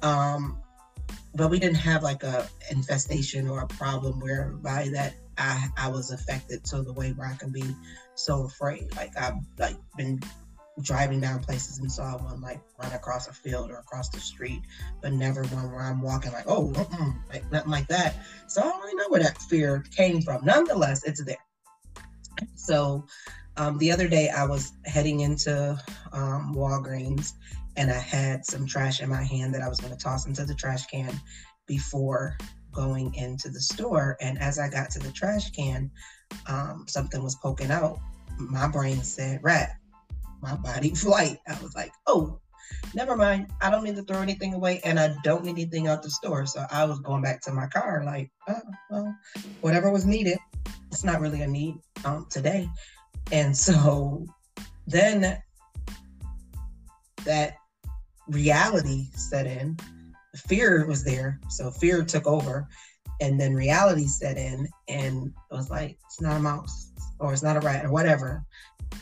uh 0.02 0.06
Um, 0.08 0.60
but 1.36 1.50
we 1.50 1.60
didn't 1.60 1.78
have 1.78 2.02
like 2.02 2.24
a 2.24 2.48
infestation 2.72 3.48
or 3.48 3.62
a 3.62 3.68
problem 3.68 4.20
whereby 4.20 4.90
that 4.94 5.14
I, 5.38 5.68
I 5.78 5.88
was 5.90 6.12
affected 6.12 6.64
to 6.66 6.82
the 6.82 6.94
way 6.94 7.12
where 7.12 7.28
I 7.28 7.36
can 7.36 7.52
be 7.52 7.64
so 8.16 8.44
afraid. 8.44 8.94
Like 8.96 9.16
I've 9.18 9.38
like 9.58 9.78
been 9.98 10.20
driving 10.82 11.20
down 11.22 11.40
places 11.42 11.80
and 11.80 11.92
saw 11.92 12.18
one 12.18 12.42
like 12.42 12.62
run 12.82 12.92
across 12.94 13.28
a 13.28 13.34
field 13.34 13.72
or 13.72 13.78
across 13.78 14.10
the 14.10 14.20
street, 14.20 14.62
but 15.02 15.14
never 15.14 15.44
one 15.46 15.72
where 15.72 15.82
I'm 15.82 16.02
walking 16.02 16.32
like, 16.32 16.46
oh, 16.48 16.74
like 17.34 17.50
nothing 17.52 17.72
like 17.72 17.88
that. 17.88 18.16
So 18.48 18.62
I 18.62 18.66
don't 18.66 18.82
really 18.82 18.96
know 18.96 19.10
where 19.10 19.22
that 19.22 19.38
fear 19.38 19.84
came 19.96 20.22
from. 20.22 20.46
Nonetheless, 20.46 21.04
it's 21.04 21.24
there. 21.24 21.38
So 22.56 23.06
um, 23.58 23.78
the 23.78 23.92
other 23.92 24.08
day 24.08 24.30
I 24.30 24.46
was 24.46 24.72
heading 24.86 25.22
into 25.22 25.78
um, 26.14 26.54
Walgreens 26.56 27.34
and 27.76 27.92
I 27.92 28.00
had 28.00 28.46
some 28.46 28.66
trash 28.66 29.02
in 29.02 29.10
my 29.10 29.24
hand 29.24 29.54
that 29.54 29.62
I 29.62 29.70
was 29.70 29.80
going 29.80 29.96
to 29.96 30.00
toss 30.00 30.26
into 30.26 30.46
the 30.46 30.56
trash 30.56 30.86
can 30.88 31.20
before 31.66 32.38
going 32.72 33.14
into 33.16 33.50
the 33.50 33.60
store. 33.60 34.18
And 34.22 34.40
as 34.40 34.60
I 34.60 34.70
got 34.70 34.90
to 34.92 35.00
the 35.00 35.12
trash 35.12 35.52
can, 35.52 35.92
um, 36.48 36.86
something 36.88 37.24
was 37.24 37.36
poking 37.36 37.72
out. 37.72 38.00
My 38.38 38.68
brain 38.68 39.02
said 39.02 39.44
rat 39.44 39.80
my 40.42 40.56
body 40.56 40.90
flight. 40.96 41.38
I 41.48 41.62
was 41.62 41.76
like, 41.76 41.92
oh. 42.08 42.40
never 42.94 43.16
mind. 43.16 43.48
I 43.62 43.70
don't 43.70 43.84
need 43.84 43.96
to 43.96 44.04
throw 44.04 44.22
anything 44.22 44.54
away 44.54 44.80
and 44.84 45.00
I 45.00 45.16
don't 45.24 45.44
need 45.44 45.52
anything 45.52 45.88
out 45.88 46.04
the 46.04 46.10
store. 46.10 46.46
So 46.46 46.66
I 46.72 46.86
was 46.86 47.00
going 47.00 47.22
back 47.22 47.42
to 47.42 47.52
my 47.52 47.68
car, 47.68 48.04
like, 48.06 48.32
oh, 48.48 48.62
well, 48.90 49.16
whatever 49.62 49.92
was 49.92 50.06
needed, 50.06 50.38
it's 50.92 51.04
not 51.04 51.20
really 51.20 51.42
a 51.42 51.48
need 51.48 51.76
um, 52.06 52.28
today. 52.30 52.70
And 53.32 53.56
so 53.56 54.26
then 54.88 55.42
that 57.26 57.56
reality 58.28 59.08
set 59.14 59.46
in, 59.46 59.78
fear 60.36 60.86
was 60.88 61.04
there. 61.04 61.40
So 61.50 61.72
fear 61.72 62.04
took 62.04 62.28
over. 62.28 62.68
And 63.22 63.40
then 63.40 63.54
reality 63.54 64.08
set 64.08 64.38
in 64.38 64.66
and 64.88 65.28
it 65.52 65.54
was 65.54 65.70
like, 65.70 65.98
it's 66.06 66.22
not 66.22 66.38
a 66.38 66.40
mouse 66.40 66.92
or 67.20 67.34
it's 67.34 67.44
not 67.44 67.58
a 67.58 67.60
rat 67.60 67.86
or 67.86 67.92
whatever. 67.92 68.44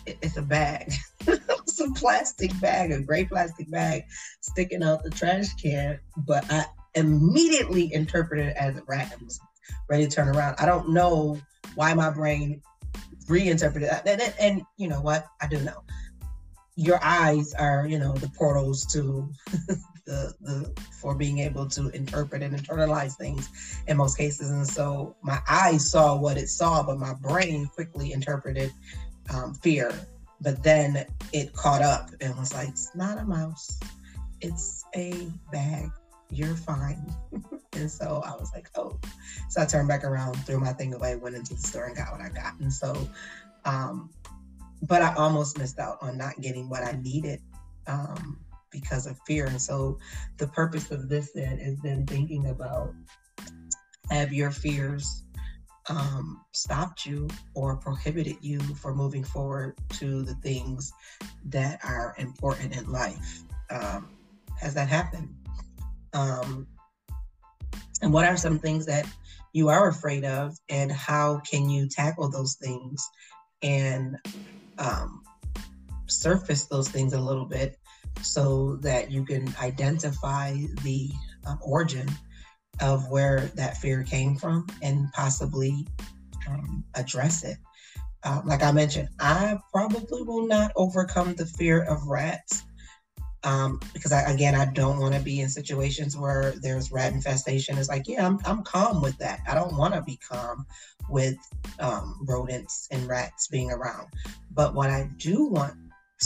It, 0.06 0.18
it's 0.22 0.38
a 0.38 0.42
bag. 0.42 0.92
a 1.80 1.92
plastic 1.94 2.60
bag, 2.60 2.92
a 2.92 3.02
gray 3.02 3.26
plastic 3.26 3.70
bag 3.72 4.04
sticking 4.42 4.84
out 4.84 5.04
the 5.04 5.10
trash 5.10 5.54
can. 5.56 6.00
But 6.18 6.46
I 6.50 6.66
immediately 6.96 7.94
interpreted 7.94 8.48
it 8.48 8.58
as 8.58 8.78
a 8.78 8.84
rat 8.88 9.12
and 9.14 9.22
was 9.24 9.40
ready 9.90 10.06
to 10.08 10.12
turn 10.12 10.30
around. 10.30 10.56
I 10.60 10.66
don't 10.66 10.90
know 10.90 11.40
why 11.76 11.94
my 11.94 12.10
brain 12.10 12.62
reinterpreted 13.28 13.90
that. 13.90 14.08
And, 14.08 14.22
and, 14.22 14.34
and 14.40 14.62
you 14.78 14.88
know 14.88 15.02
what? 15.02 15.28
I 15.42 15.48
do 15.48 15.60
know. 15.60 15.84
Your 16.76 17.00
eyes 17.04 17.54
are, 17.54 17.88
you 17.88 17.98
know, 17.98 18.14
the 18.14 18.30
portals 18.30 18.86
to 18.94 19.28
the, 20.06 20.34
the 20.42 20.72
for 21.02 21.16
being 21.16 21.40
able 21.40 21.68
to 21.70 21.90
interpret 21.90 22.44
and 22.44 22.56
internalize 22.56 23.16
things 23.16 23.50
in 23.88 23.98
most 23.98 24.18
cases. 24.18 24.52
And 24.52 24.66
so 24.66 25.16
my 25.22 25.40
eyes 25.50 25.90
saw 25.90 26.16
what 26.16 26.38
it 26.38 26.50
saw, 26.50 26.84
but 26.84 27.00
my 27.00 27.14
brain 27.16 27.68
quickly 27.68 28.14
interpreted 28.14 28.72
um, 29.34 29.56
fear. 29.56 29.92
But 30.42 30.64
then 30.64 31.06
it 31.34 31.54
caught 31.54 31.82
up 31.82 32.12
and 32.22 32.36
was 32.38 32.54
like, 32.54 32.70
it's 32.70 32.96
not 32.96 33.18
a 33.18 33.26
mouse, 33.26 33.80
it's 34.42 34.84
a 34.96 35.28
bag. 35.52 35.90
You're 36.30 36.56
fine. 36.56 37.14
and 37.74 37.90
so 37.90 38.22
I 38.26 38.32
was 38.32 38.52
like, 38.54 38.70
oh. 38.76 39.00
So 39.50 39.62
I 39.62 39.66
turned 39.66 39.88
back 39.88 40.04
around, 40.04 40.36
threw 40.46 40.60
my 40.60 40.74
thing 40.74 40.94
away, 40.94 41.16
went 41.16 41.36
into 41.36 41.56
the 41.56 41.62
store 41.62 41.86
and 41.86 41.96
got 41.96 42.12
what 42.12 42.22
I 42.22 42.30
got. 42.30 42.60
And 42.60 42.72
so, 42.72 43.08
um, 43.66 44.10
but 44.84 45.02
I 45.02 45.16
almost 45.16 45.58
missed 45.58 45.80
out 45.80 45.98
on 46.02 46.18
not 46.18 46.40
getting 46.42 46.70
what 46.70 46.84
I 46.84 47.00
needed 47.02 47.42
um, 47.88 48.40
because 48.72 49.08
of 49.08 49.18
fear. 49.26 49.48
And 49.48 49.62
so 49.62 49.98
the 50.38 50.48
purpose 50.48 50.92
of 50.92 51.10
this 51.10 51.32
then 51.32 51.60
is 51.60 51.80
then 51.82 52.06
thinking 52.06 52.48
about 52.48 52.94
have 54.12 54.32
your 54.32 54.52
fears 54.52 55.24
um, 55.90 56.42
stopped 56.52 57.06
you 57.06 57.28
or 57.54 57.78
prohibited 57.78 58.38
you 58.42 58.60
from 58.60 58.98
moving 58.98 59.24
forward 59.24 59.76
to 59.94 60.24
the 60.24 60.36
things 60.36 60.92
that 61.46 61.80
are 61.84 62.16
important 62.18 62.76
in 62.76 62.92
life? 62.92 63.44
Um, 63.70 64.10
has 64.60 64.74
that 64.74 64.90
happened? 64.90 65.34
Um, 66.14 66.68
and 68.02 68.14
what 68.14 68.26
are 68.26 68.38
some 68.38 68.60
things 68.60 68.86
that 68.86 69.08
you 69.54 69.70
are 69.70 69.90
afraid 69.90 70.24
of, 70.24 70.58
and 70.70 70.92
how 70.92 71.40
can 71.40 71.70
you 71.70 71.88
tackle 71.88 72.30
those 72.30 72.56
things 72.56 73.10
and 73.64 74.18
um, 74.78 75.24
surface 76.08 76.66
those 76.66 76.90
things 76.90 77.14
a 77.14 77.20
little 77.20 77.46
bit 77.46 77.78
so 78.22 78.78
that 78.78 79.12
you 79.12 79.26
can 79.26 79.54
identify 79.62 80.54
the 80.84 81.10
um, 81.46 81.60
origin 81.62 82.08
of 82.82 83.10
where 83.10 83.52
that 83.56 83.78
fear 83.78 84.04
came 84.04 84.36
from 84.36 84.68
and 84.82 85.12
possibly 85.14 85.88
um, 86.48 86.84
address 86.96 87.44
it. 87.44 87.58
Um, 88.24 88.44
like 88.46 88.64
I 88.64 88.72
mentioned, 88.72 89.10
I 89.20 89.58
probably 89.72 90.24
will 90.24 90.48
not 90.48 90.72
overcome 90.76 91.36
the 91.36 91.46
fear 91.46 91.84
of 91.84 92.08
rats 92.08 92.64
um, 93.44 93.80
because 93.94 94.12
I, 94.12 94.22
again, 94.24 94.56
I 94.56 94.66
don't 94.66 95.00
want 95.00 95.14
to 95.14 95.22
be 95.22 95.42
in 95.42 95.50
situations 95.50 96.18
where 96.18 96.52
there's 96.62 96.92
rat 96.92 97.14
infestation. 97.14 97.78
It's 97.78 97.90
like, 97.90 98.08
yeah, 98.08 98.26
I'm, 98.26 98.40
I'm 98.46 98.64
calm 98.64 99.02
with 99.02 99.18
that. 99.20 99.40
I 99.48 99.54
don't 99.56 99.78
want 99.78 99.94
to 99.94 100.02
be 100.02 100.18
calm 100.18 100.66
with 101.10 101.38
um, 101.80 102.20
rodents 102.28 102.88
and 102.92 103.08
rats 103.08 103.48
being 103.48 103.72
around. 103.72 104.08
But 104.52 104.74
what 104.74 104.90
I 104.90 105.10
do 105.18 105.48
want 105.48 105.76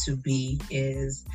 to 0.05 0.15
be 0.15 0.60
is 0.70 1.25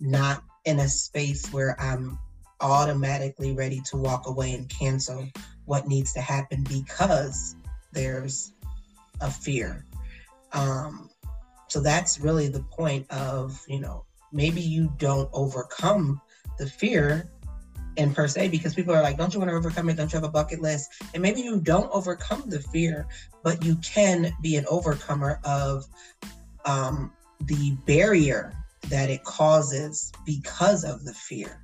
not 0.00 0.42
in 0.64 0.78
a 0.78 0.88
space 0.88 1.52
where 1.52 1.78
I'm 1.80 2.18
automatically 2.60 3.52
ready 3.52 3.80
to 3.86 3.96
walk 3.96 4.26
away 4.26 4.52
and 4.52 4.68
cancel 4.68 5.28
what 5.64 5.86
needs 5.86 6.12
to 6.12 6.20
happen 6.20 6.64
because 6.64 7.56
there's 7.92 8.52
a 9.20 9.30
fear. 9.30 9.84
Um, 10.52 11.10
so 11.68 11.80
that's 11.80 12.20
really 12.20 12.48
the 12.48 12.60
point 12.60 13.10
of, 13.10 13.60
you 13.68 13.80
know, 13.80 14.04
maybe 14.32 14.60
you 14.60 14.92
don't 14.98 15.28
overcome 15.32 16.20
the 16.58 16.66
fear 16.66 17.30
in 17.96 18.12
per 18.12 18.28
se 18.28 18.48
because 18.48 18.74
people 18.74 18.94
are 18.94 19.02
like, 19.02 19.16
don't 19.16 19.32
you 19.32 19.40
want 19.40 19.50
to 19.50 19.56
overcome 19.56 19.88
it? 19.88 19.96
Don't 19.96 20.12
you 20.12 20.16
have 20.16 20.28
a 20.28 20.32
bucket 20.32 20.60
list? 20.60 21.02
And 21.14 21.22
maybe 21.22 21.40
you 21.40 21.60
don't 21.60 21.90
overcome 21.92 22.44
the 22.46 22.60
fear, 22.60 23.06
but 23.42 23.64
you 23.64 23.76
can 23.76 24.32
be 24.42 24.56
an 24.56 24.66
overcomer 24.68 25.40
of 25.44 25.84
um, 26.64 27.12
the 27.40 27.76
barrier 27.86 28.52
that 28.88 29.10
it 29.10 29.24
causes 29.24 30.12
because 30.26 30.84
of 30.84 31.04
the 31.04 31.14
fear. 31.14 31.63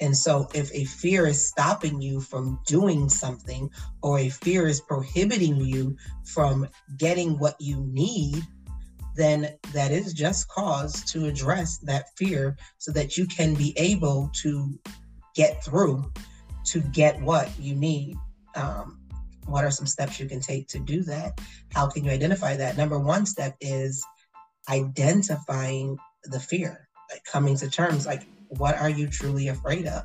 And 0.00 0.16
so, 0.16 0.48
if 0.54 0.72
a 0.72 0.84
fear 0.84 1.26
is 1.26 1.46
stopping 1.46 2.00
you 2.00 2.20
from 2.20 2.58
doing 2.66 3.08
something, 3.08 3.70
or 4.02 4.18
a 4.18 4.30
fear 4.30 4.66
is 4.66 4.80
prohibiting 4.80 5.56
you 5.56 5.96
from 6.24 6.66
getting 6.96 7.38
what 7.38 7.56
you 7.60 7.80
need, 7.90 8.42
then 9.16 9.54
that 9.74 9.90
is 9.90 10.14
just 10.14 10.48
cause 10.48 11.04
to 11.12 11.26
address 11.26 11.78
that 11.78 12.06
fear 12.16 12.56
so 12.78 12.92
that 12.92 13.18
you 13.18 13.26
can 13.26 13.54
be 13.54 13.74
able 13.76 14.30
to 14.42 14.78
get 15.34 15.62
through 15.62 16.10
to 16.64 16.80
get 16.80 17.20
what 17.20 17.50
you 17.58 17.74
need. 17.74 18.16
Um, 18.54 18.98
what 19.46 19.64
are 19.64 19.70
some 19.70 19.86
steps 19.86 20.20
you 20.20 20.26
can 20.26 20.40
take 20.40 20.68
to 20.68 20.78
do 20.78 21.02
that? 21.04 21.40
How 21.72 21.88
can 21.88 22.04
you 22.04 22.10
identify 22.10 22.56
that? 22.56 22.76
Number 22.76 22.98
one 22.98 23.26
step 23.26 23.56
is 23.60 24.04
identifying 24.68 25.98
the 26.24 26.40
fear, 26.40 26.88
like 27.10 27.24
coming 27.24 27.56
to 27.56 27.68
terms, 27.68 28.06
like 28.06 28.26
what 28.58 28.76
are 28.76 28.90
you 28.90 29.06
truly 29.06 29.48
afraid 29.48 29.86
of? 29.86 30.04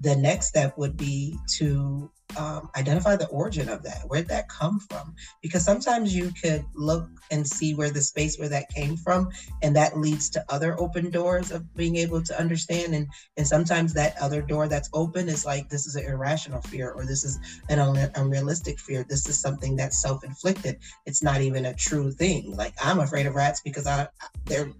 The 0.00 0.16
next 0.16 0.46
step 0.46 0.76
would 0.78 0.96
be 0.96 1.36
to 1.56 2.10
um, 2.36 2.68
identify 2.76 3.16
the 3.16 3.26
origin 3.28 3.68
of 3.68 3.82
that. 3.82 4.02
Where'd 4.06 4.28
that 4.28 4.48
come 4.48 4.78
from? 4.78 5.14
Because 5.42 5.64
sometimes 5.64 6.14
you 6.14 6.30
could 6.40 6.64
look 6.74 7.08
and 7.30 7.46
see 7.46 7.74
where 7.74 7.90
the 7.90 8.00
space 8.00 8.38
where 8.38 8.48
that 8.48 8.68
came 8.68 8.96
from, 8.96 9.30
and 9.62 9.74
that 9.76 9.98
leads 9.98 10.28
to 10.30 10.44
other 10.48 10.78
open 10.78 11.10
doors 11.10 11.50
of 11.50 11.74
being 11.74 11.96
able 11.96 12.22
to 12.22 12.38
understand. 12.38 12.94
And 12.94 13.06
and 13.36 13.46
sometimes 13.46 13.94
that 13.94 14.16
other 14.20 14.42
door 14.42 14.68
that's 14.68 14.90
open 14.92 15.28
is 15.28 15.44
like 15.44 15.68
this 15.68 15.86
is 15.86 15.96
an 15.96 16.04
irrational 16.04 16.60
fear, 16.62 16.90
or 16.90 17.04
this 17.04 17.24
is 17.24 17.38
an 17.70 17.78
unrealistic 18.14 18.78
fear. 18.78 19.04
This 19.08 19.28
is 19.28 19.40
something 19.40 19.74
that's 19.76 20.00
self-inflicted. 20.02 20.78
It's 21.06 21.22
not 21.22 21.40
even 21.40 21.66
a 21.66 21.74
true 21.74 22.12
thing. 22.12 22.54
Like 22.56 22.74
I'm 22.82 23.00
afraid 23.00 23.26
of 23.26 23.34
rats 23.34 23.60
because 23.62 23.86
I 23.86 24.08
they're 24.44 24.70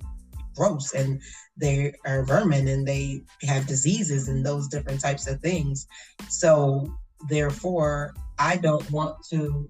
gross 0.58 0.92
and 0.92 1.20
they 1.56 1.92
are 2.04 2.24
vermin 2.24 2.68
and 2.68 2.86
they 2.86 3.22
have 3.42 3.66
diseases 3.66 4.28
and 4.28 4.44
those 4.44 4.68
different 4.68 5.00
types 5.00 5.26
of 5.26 5.40
things. 5.40 5.86
So 6.28 6.92
therefore, 7.28 8.14
I 8.38 8.56
don't 8.56 8.88
want 8.90 9.16
to 9.30 9.68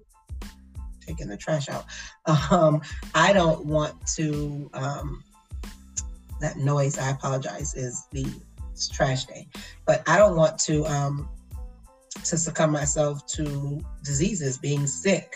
taking 1.09 1.27
the 1.27 1.37
trash 1.37 1.69
out. 1.69 1.85
Um, 2.51 2.81
I 3.15 3.33
don't 3.33 3.65
want 3.65 3.95
to. 4.15 4.69
Um, 4.73 5.23
that 6.39 6.57
noise, 6.57 6.97
I 6.97 7.09
apologize, 7.09 7.75
is 7.75 8.05
the 8.11 8.25
trash 8.93 9.25
day, 9.25 9.47
but 9.85 10.07
I 10.07 10.17
don't 10.17 10.37
want 10.37 10.57
to 10.59 10.85
um, 10.85 11.27
to 12.23 12.37
succumb 12.37 12.71
myself 12.71 13.25
to 13.27 13.81
diseases, 14.03 14.57
being 14.57 14.87
sick, 14.87 15.35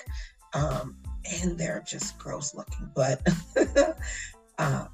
um, 0.53 0.95
and 1.41 1.57
they're 1.57 1.83
just 1.85 2.17
gross 2.17 2.53
looking. 2.53 2.89
But 2.95 3.21
uh, 4.57 4.85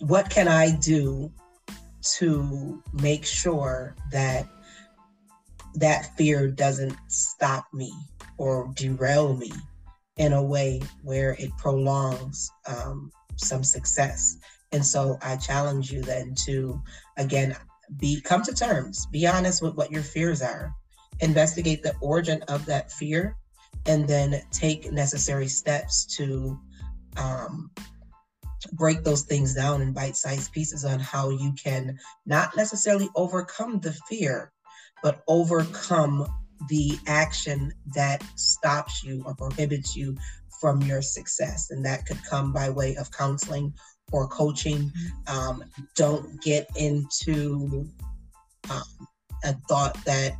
what 0.00 0.30
can 0.30 0.48
I 0.48 0.70
do 0.70 1.32
to 2.16 2.82
make 2.92 3.24
sure 3.24 3.94
that 4.12 4.46
that 5.74 6.16
fear 6.16 6.48
doesn't 6.48 6.96
stop 7.08 7.66
me 7.72 7.92
or 8.36 8.72
derail 8.74 9.36
me 9.36 9.52
in 10.16 10.32
a 10.32 10.42
way 10.42 10.80
where 11.02 11.36
it 11.38 11.50
prolongs 11.58 12.50
um, 12.66 13.10
some 13.36 13.62
success. 13.62 14.36
And 14.72 14.84
so 14.84 15.18
I 15.22 15.36
challenge 15.36 15.92
you 15.92 16.02
then 16.02 16.34
to, 16.46 16.80
again, 17.16 17.56
be 17.98 18.20
come 18.20 18.42
to 18.42 18.54
terms, 18.54 19.06
be 19.06 19.26
honest 19.26 19.62
with 19.62 19.74
what 19.74 19.90
your 19.90 20.02
fears 20.02 20.42
are, 20.42 20.74
investigate 21.20 21.82
the 21.82 21.94
origin 22.00 22.42
of 22.48 22.66
that 22.66 22.92
fear, 22.92 23.36
and 23.86 24.06
then 24.06 24.42
take 24.52 24.92
necessary 24.92 25.48
steps 25.48 26.04
to 26.16 26.58
um, 27.16 27.70
break 28.72 29.04
those 29.04 29.22
things 29.22 29.54
down 29.54 29.82
in 29.82 29.92
bite-sized 29.92 30.52
pieces 30.52 30.84
on 30.84 30.98
how 30.98 31.30
you 31.30 31.52
can 31.52 31.98
not 32.26 32.56
necessarily 32.56 33.08
overcome 33.14 33.80
the 33.80 33.92
fear, 34.08 34.52
but 35.02 35.22
overcome 35.28 36.26
the 36.68 36.98
action 37.06 37.72
that 37.94 38.22
stops 38.36 39.04
you 39.04 39.22
or 39.24 39.34
prohibits 39.34 39.94
you 39.96 40.16
from 40.60 40.82
your 40.82 41.02
success. 41.02 41.70
And 41.70 41.84
that 41.84 42.04
could 42.06 42.22
come 42.24 42.52
by 42.52 42.68
way 42.68 42.96
of 42.96 43.10
counseling 43.12 43.72
or 44.10 44.26
coaching. 44.26 44.90
Um, 45.26 45.64
don't 45.94 46.42
get 46.42 46.68
into 46.76 47.88
um, 48.70 49.08
a 49.44 49.52
thought 49.68 49.96
that 50.04 50.32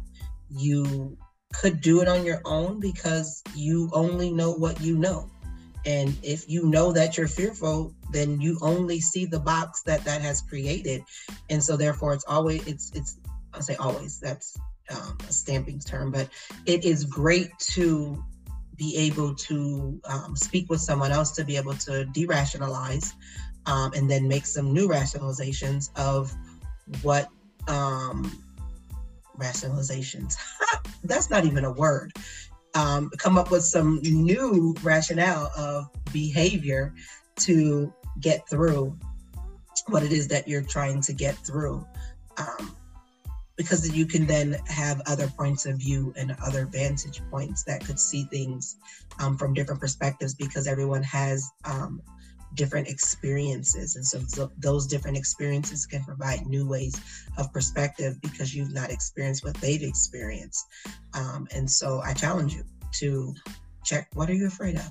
you 0.50 1.16
could 1.54 1.80
do 1.80 2.02
it 2.02 2.08
on 2.08 2.24
your 2.24 2.40
own 2.44 2.80
because 2.80 3.42
you 3.54 3.90
only 3.92 4.30
know 4.30 4.52
what 4.52 4.80
you 4.80 4.96
know. 4.96 5.30
And 5.86 6.16
if 6.22 6.48
you 6.48 6.66
know 6.66 6.92
that 6.92 7.16
you're 7.16 7.28
fearful, 7.28 7.94
then 8.12 8.40
you 8.40 8.58
only 8.62 9.00
see 9.00 9.24
the 9.26 9.40
box 9.40 9.82
that 9.82 10.04
that 10.04 10.20
has 10.22 10.42
created. 10.42 11.02
And 11.50 11.62
so 11.62 11.76
therefore 11.76 12.14
it's 12.14 12.24
always, 12.26 12.66
it's, 12.66 12.90
it's, 12.94 13.18
I'll 13.54 13.62
say 13.62 13.76
always, 13.76 14.18
that's 14.20 14.56
um, 14.90 15.16
a 15.28 15.32
stamping 15.32 15.78
term, 15.80 16.10
but 16.10 16.28
it 16.66 16.84
is 16.84 17.04
great 17.04 17.50
to 17.58 18.22
be 18.76 18.96
able 18.96 19.34
to 19.34 20.00
um, 20.04 20.36
speak 20.36 20.70
with 20.70 20.80
someone 20.80 21.10
else 21.10 21.32
to 21.32 21.44
be 21.44 21.56
able 21.56 21.74
to 21.74 22.04
de-rationalize 22.06 23.14
um, 23.66 23.92
and 23.94 24.08
then 24.08 24.26
make 24.28 24.46
some 24.46 24.72
new 24.72 24.88
rationalizations 24.88 25.90
of 25.96 26.32
what 27.02 27.28
um, 27.66 28.42
rationalizations. 29.36 30.36
That's 31.04 31.30
not 31.30 31.44
even 31.44 31.64
a 31.64 31.72
word. 31.72 32.12
Um, 32.74 33.10
come 33.18 33.38
up 33.38 33.50
with 33.50 33.64
some 33.64 34.00
new 34.02 34.74
rationale 34.82 35.50
of 35.56 35.90
behavior 36.12 36.94
to 37.36 37.92
get 38.20 38.48
through 38.48 38.96
what 39.86 40.02
it 40.02 40.12
is 40.12 40.28
that 40.28 40.46
you're 40.46 40.62
trying 40.62 41.00
to 41.02 41.12
get 41.12 41.34
through. 41.36 41.86
Um, 42.36 42.76
because 43.56 43.90
you 43.94 44.06
can 44.06 44.24
then 44.24 44.56
have 44.68 45.02
other 45.06 45.26
points 45.36 45.66
of 45.66 45.78
view 45.78 46.14
and 46.16 46.36
other 46.44 46.64
vantage 46.64 47.20
points 47.28 47.64
that 47.64 47.84
could 47.84 47.98
see 47.98 48.22
things 48.24 48.76
um, 49.18 49.36
from 49.36 49.52
different 49.52 49.80
perspectives 49.80 50.32
because 50.32 50.68
everyone 50.68 51.02
has 51.02 51.50
um, 51.64 52.00
different 52.54 52.88
experiences. 52.88 53.96
And 53.96 54.30
so, 54.30 54.50
those 54.58 54.86
different 54.86 55.16
experiences 55.16 55.86
can 55.86 56.04
provide 56.04 56.46
new 56.46 56.66
ways 56.66 57.00
of 57.36 57.52
perspective 57.52 58.20
because 58.20 58.54
you've 58.54 58.72
not 58.72 58.90
experienced 58.90 59.44
what 59.44 59.54
they've 59.56 59.82
experienced. 59.82 60.66
Um, 61.14 61.46
and 61.54 61.70
so 61.70 62.00
I 62.00 62.12
challenge 62.12 62.54
you 62.54 62.64
to 63.00 63.34
check 63.84 64.08
what 64.14 64.28
are 64.28 64.34
you 64.34 64.46
afraid 64.46 64.76
of? 64.76 64.90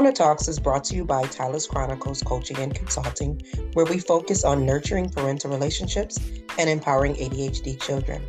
Tawana 0.00 0.14
Talks 0.14 0.48
is 0.48 0.58
brought 0.58 0.82
to 0.84 0.94
you 0.94 1.04
by 1.04 1.24
Tyla's 1.24 1.66
Chronicles 1.66 2.22
Coaching 2.22 2.56
and 2.56 2.74
Consulting, 2.74 3.38
where 3.74 3.84
we 3.84 3.98
focus 3.98 4.44
on 4.44 4.64
nurturing 4.64 5.10
parental 5.10 5.50
relationships 5.50 6.18
and 6.58 6.70
empowering 6.70 7.16
ADHD 7.16 7.78
children. 7.78 8.24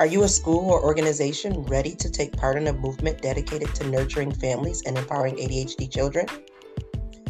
Are 0.00 0.06
you 0.06 0.24
a 0.24 0.28
school 0.28 0.68
or 0.68 0.82
organization 0.82 1.62
ready 1.66 1.94
to 1.94 2.10
take 2.10 2.36
part 2.36 2.56
in 2.56 2.66
a 2.66 2.72
movement 2.72 3.22
dedicated 3.22 3.72
to 3.76 3.86
nurturing 3.86 4.32
families 4.32 4.82
and 4.82 4.98
empowering 4.98 5.36
ADHD 5.36 5.88
children? 5.92 6.26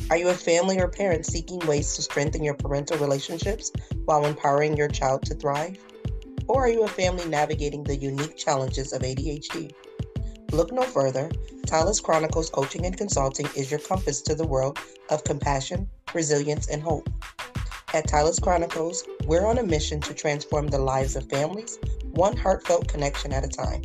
Are 0.08 0.16
you 0.16 0.30
a 0.30 0.35
family 0.35 0.80
or 0.80 0.88
parent 0.88 1.26
seeking 1.26 1.58
ways 1.66 1.94
to 1.97 2.02
strengthen 2.02 2.42
your 2.42 2.54
parental 2.54 2.97
relationships 2.97 3.70
while 4.06 4.25
empowering 4.25 4.75
your 4.75 4.88
child 4.88 5.25
to 5.26 5.35
thrive? 5.35 5.76
Or 6.47 6.64
are 6.64 6.70
you 6.70 6.85
a 6.85 6.88
family 6.88 7.26
navigating 7.26 7.85
the 7.85 7.97
unique 7.97 8.38
challenges 8.38 8.94
of 8.94 9.02
ADHD? 9.02 9.75
Look 10.52 10.72
no 10.72 10.82
further. 10.82 11.30
Tyla's 11.66 12.00
Chronicles 12.00 12.48
Coaching 12.48 12.86
and 12.86 12.96
Consulting 12.96 13.46
is 13.54 13.70
your 13.70 13.80
compass 13.80 14.22
to 14.22 14.34
the 14.34 14.46
world 14.46 14.78
of 15.10 15.22
compassion, 15.24 15.90
resilience, 16.14 16.68
and 16.68 16.82
hope. 16.82 17.10
At 17.92 18.08
Tyla's 18.08 18.38
Chronicles, 18.38 19.04
we're 19.26 19.46
on 19.46 19.58
a 19.58 19.62
mission 19.62 20.00
to 20.00 20.14
transform 20.14 20.68
the 20.68 20.78
lives 20.78 21.16
of 21.16 21.28
families, 21.28 21.78
one 22.12 22.34
heartfelt 22.34 22.88
connection 22.88 23.30
at 23.32 23.44
a 23.44 23.48
time. 23.48 23.82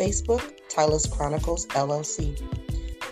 Facebook, 0.00 0.58
Tyla's 0.70 1.04
Chronicles 1.04 1.66
LLC. 1.66 2.34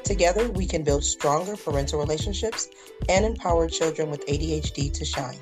Together, 0.05 0.49
we 0.53 0.67
can 0.67 0.83
build 0.83 1.05
stronger 1.05 1.55
parental 1.55 2.01
relationships 2.01 2.71
and 3.11 3.27
empower 3.27 3.69
children 3.69 4.11
with 4.11 4.25
ADHD 4.27 4.91
to 4.95 5.05
shine. 5.05 5.37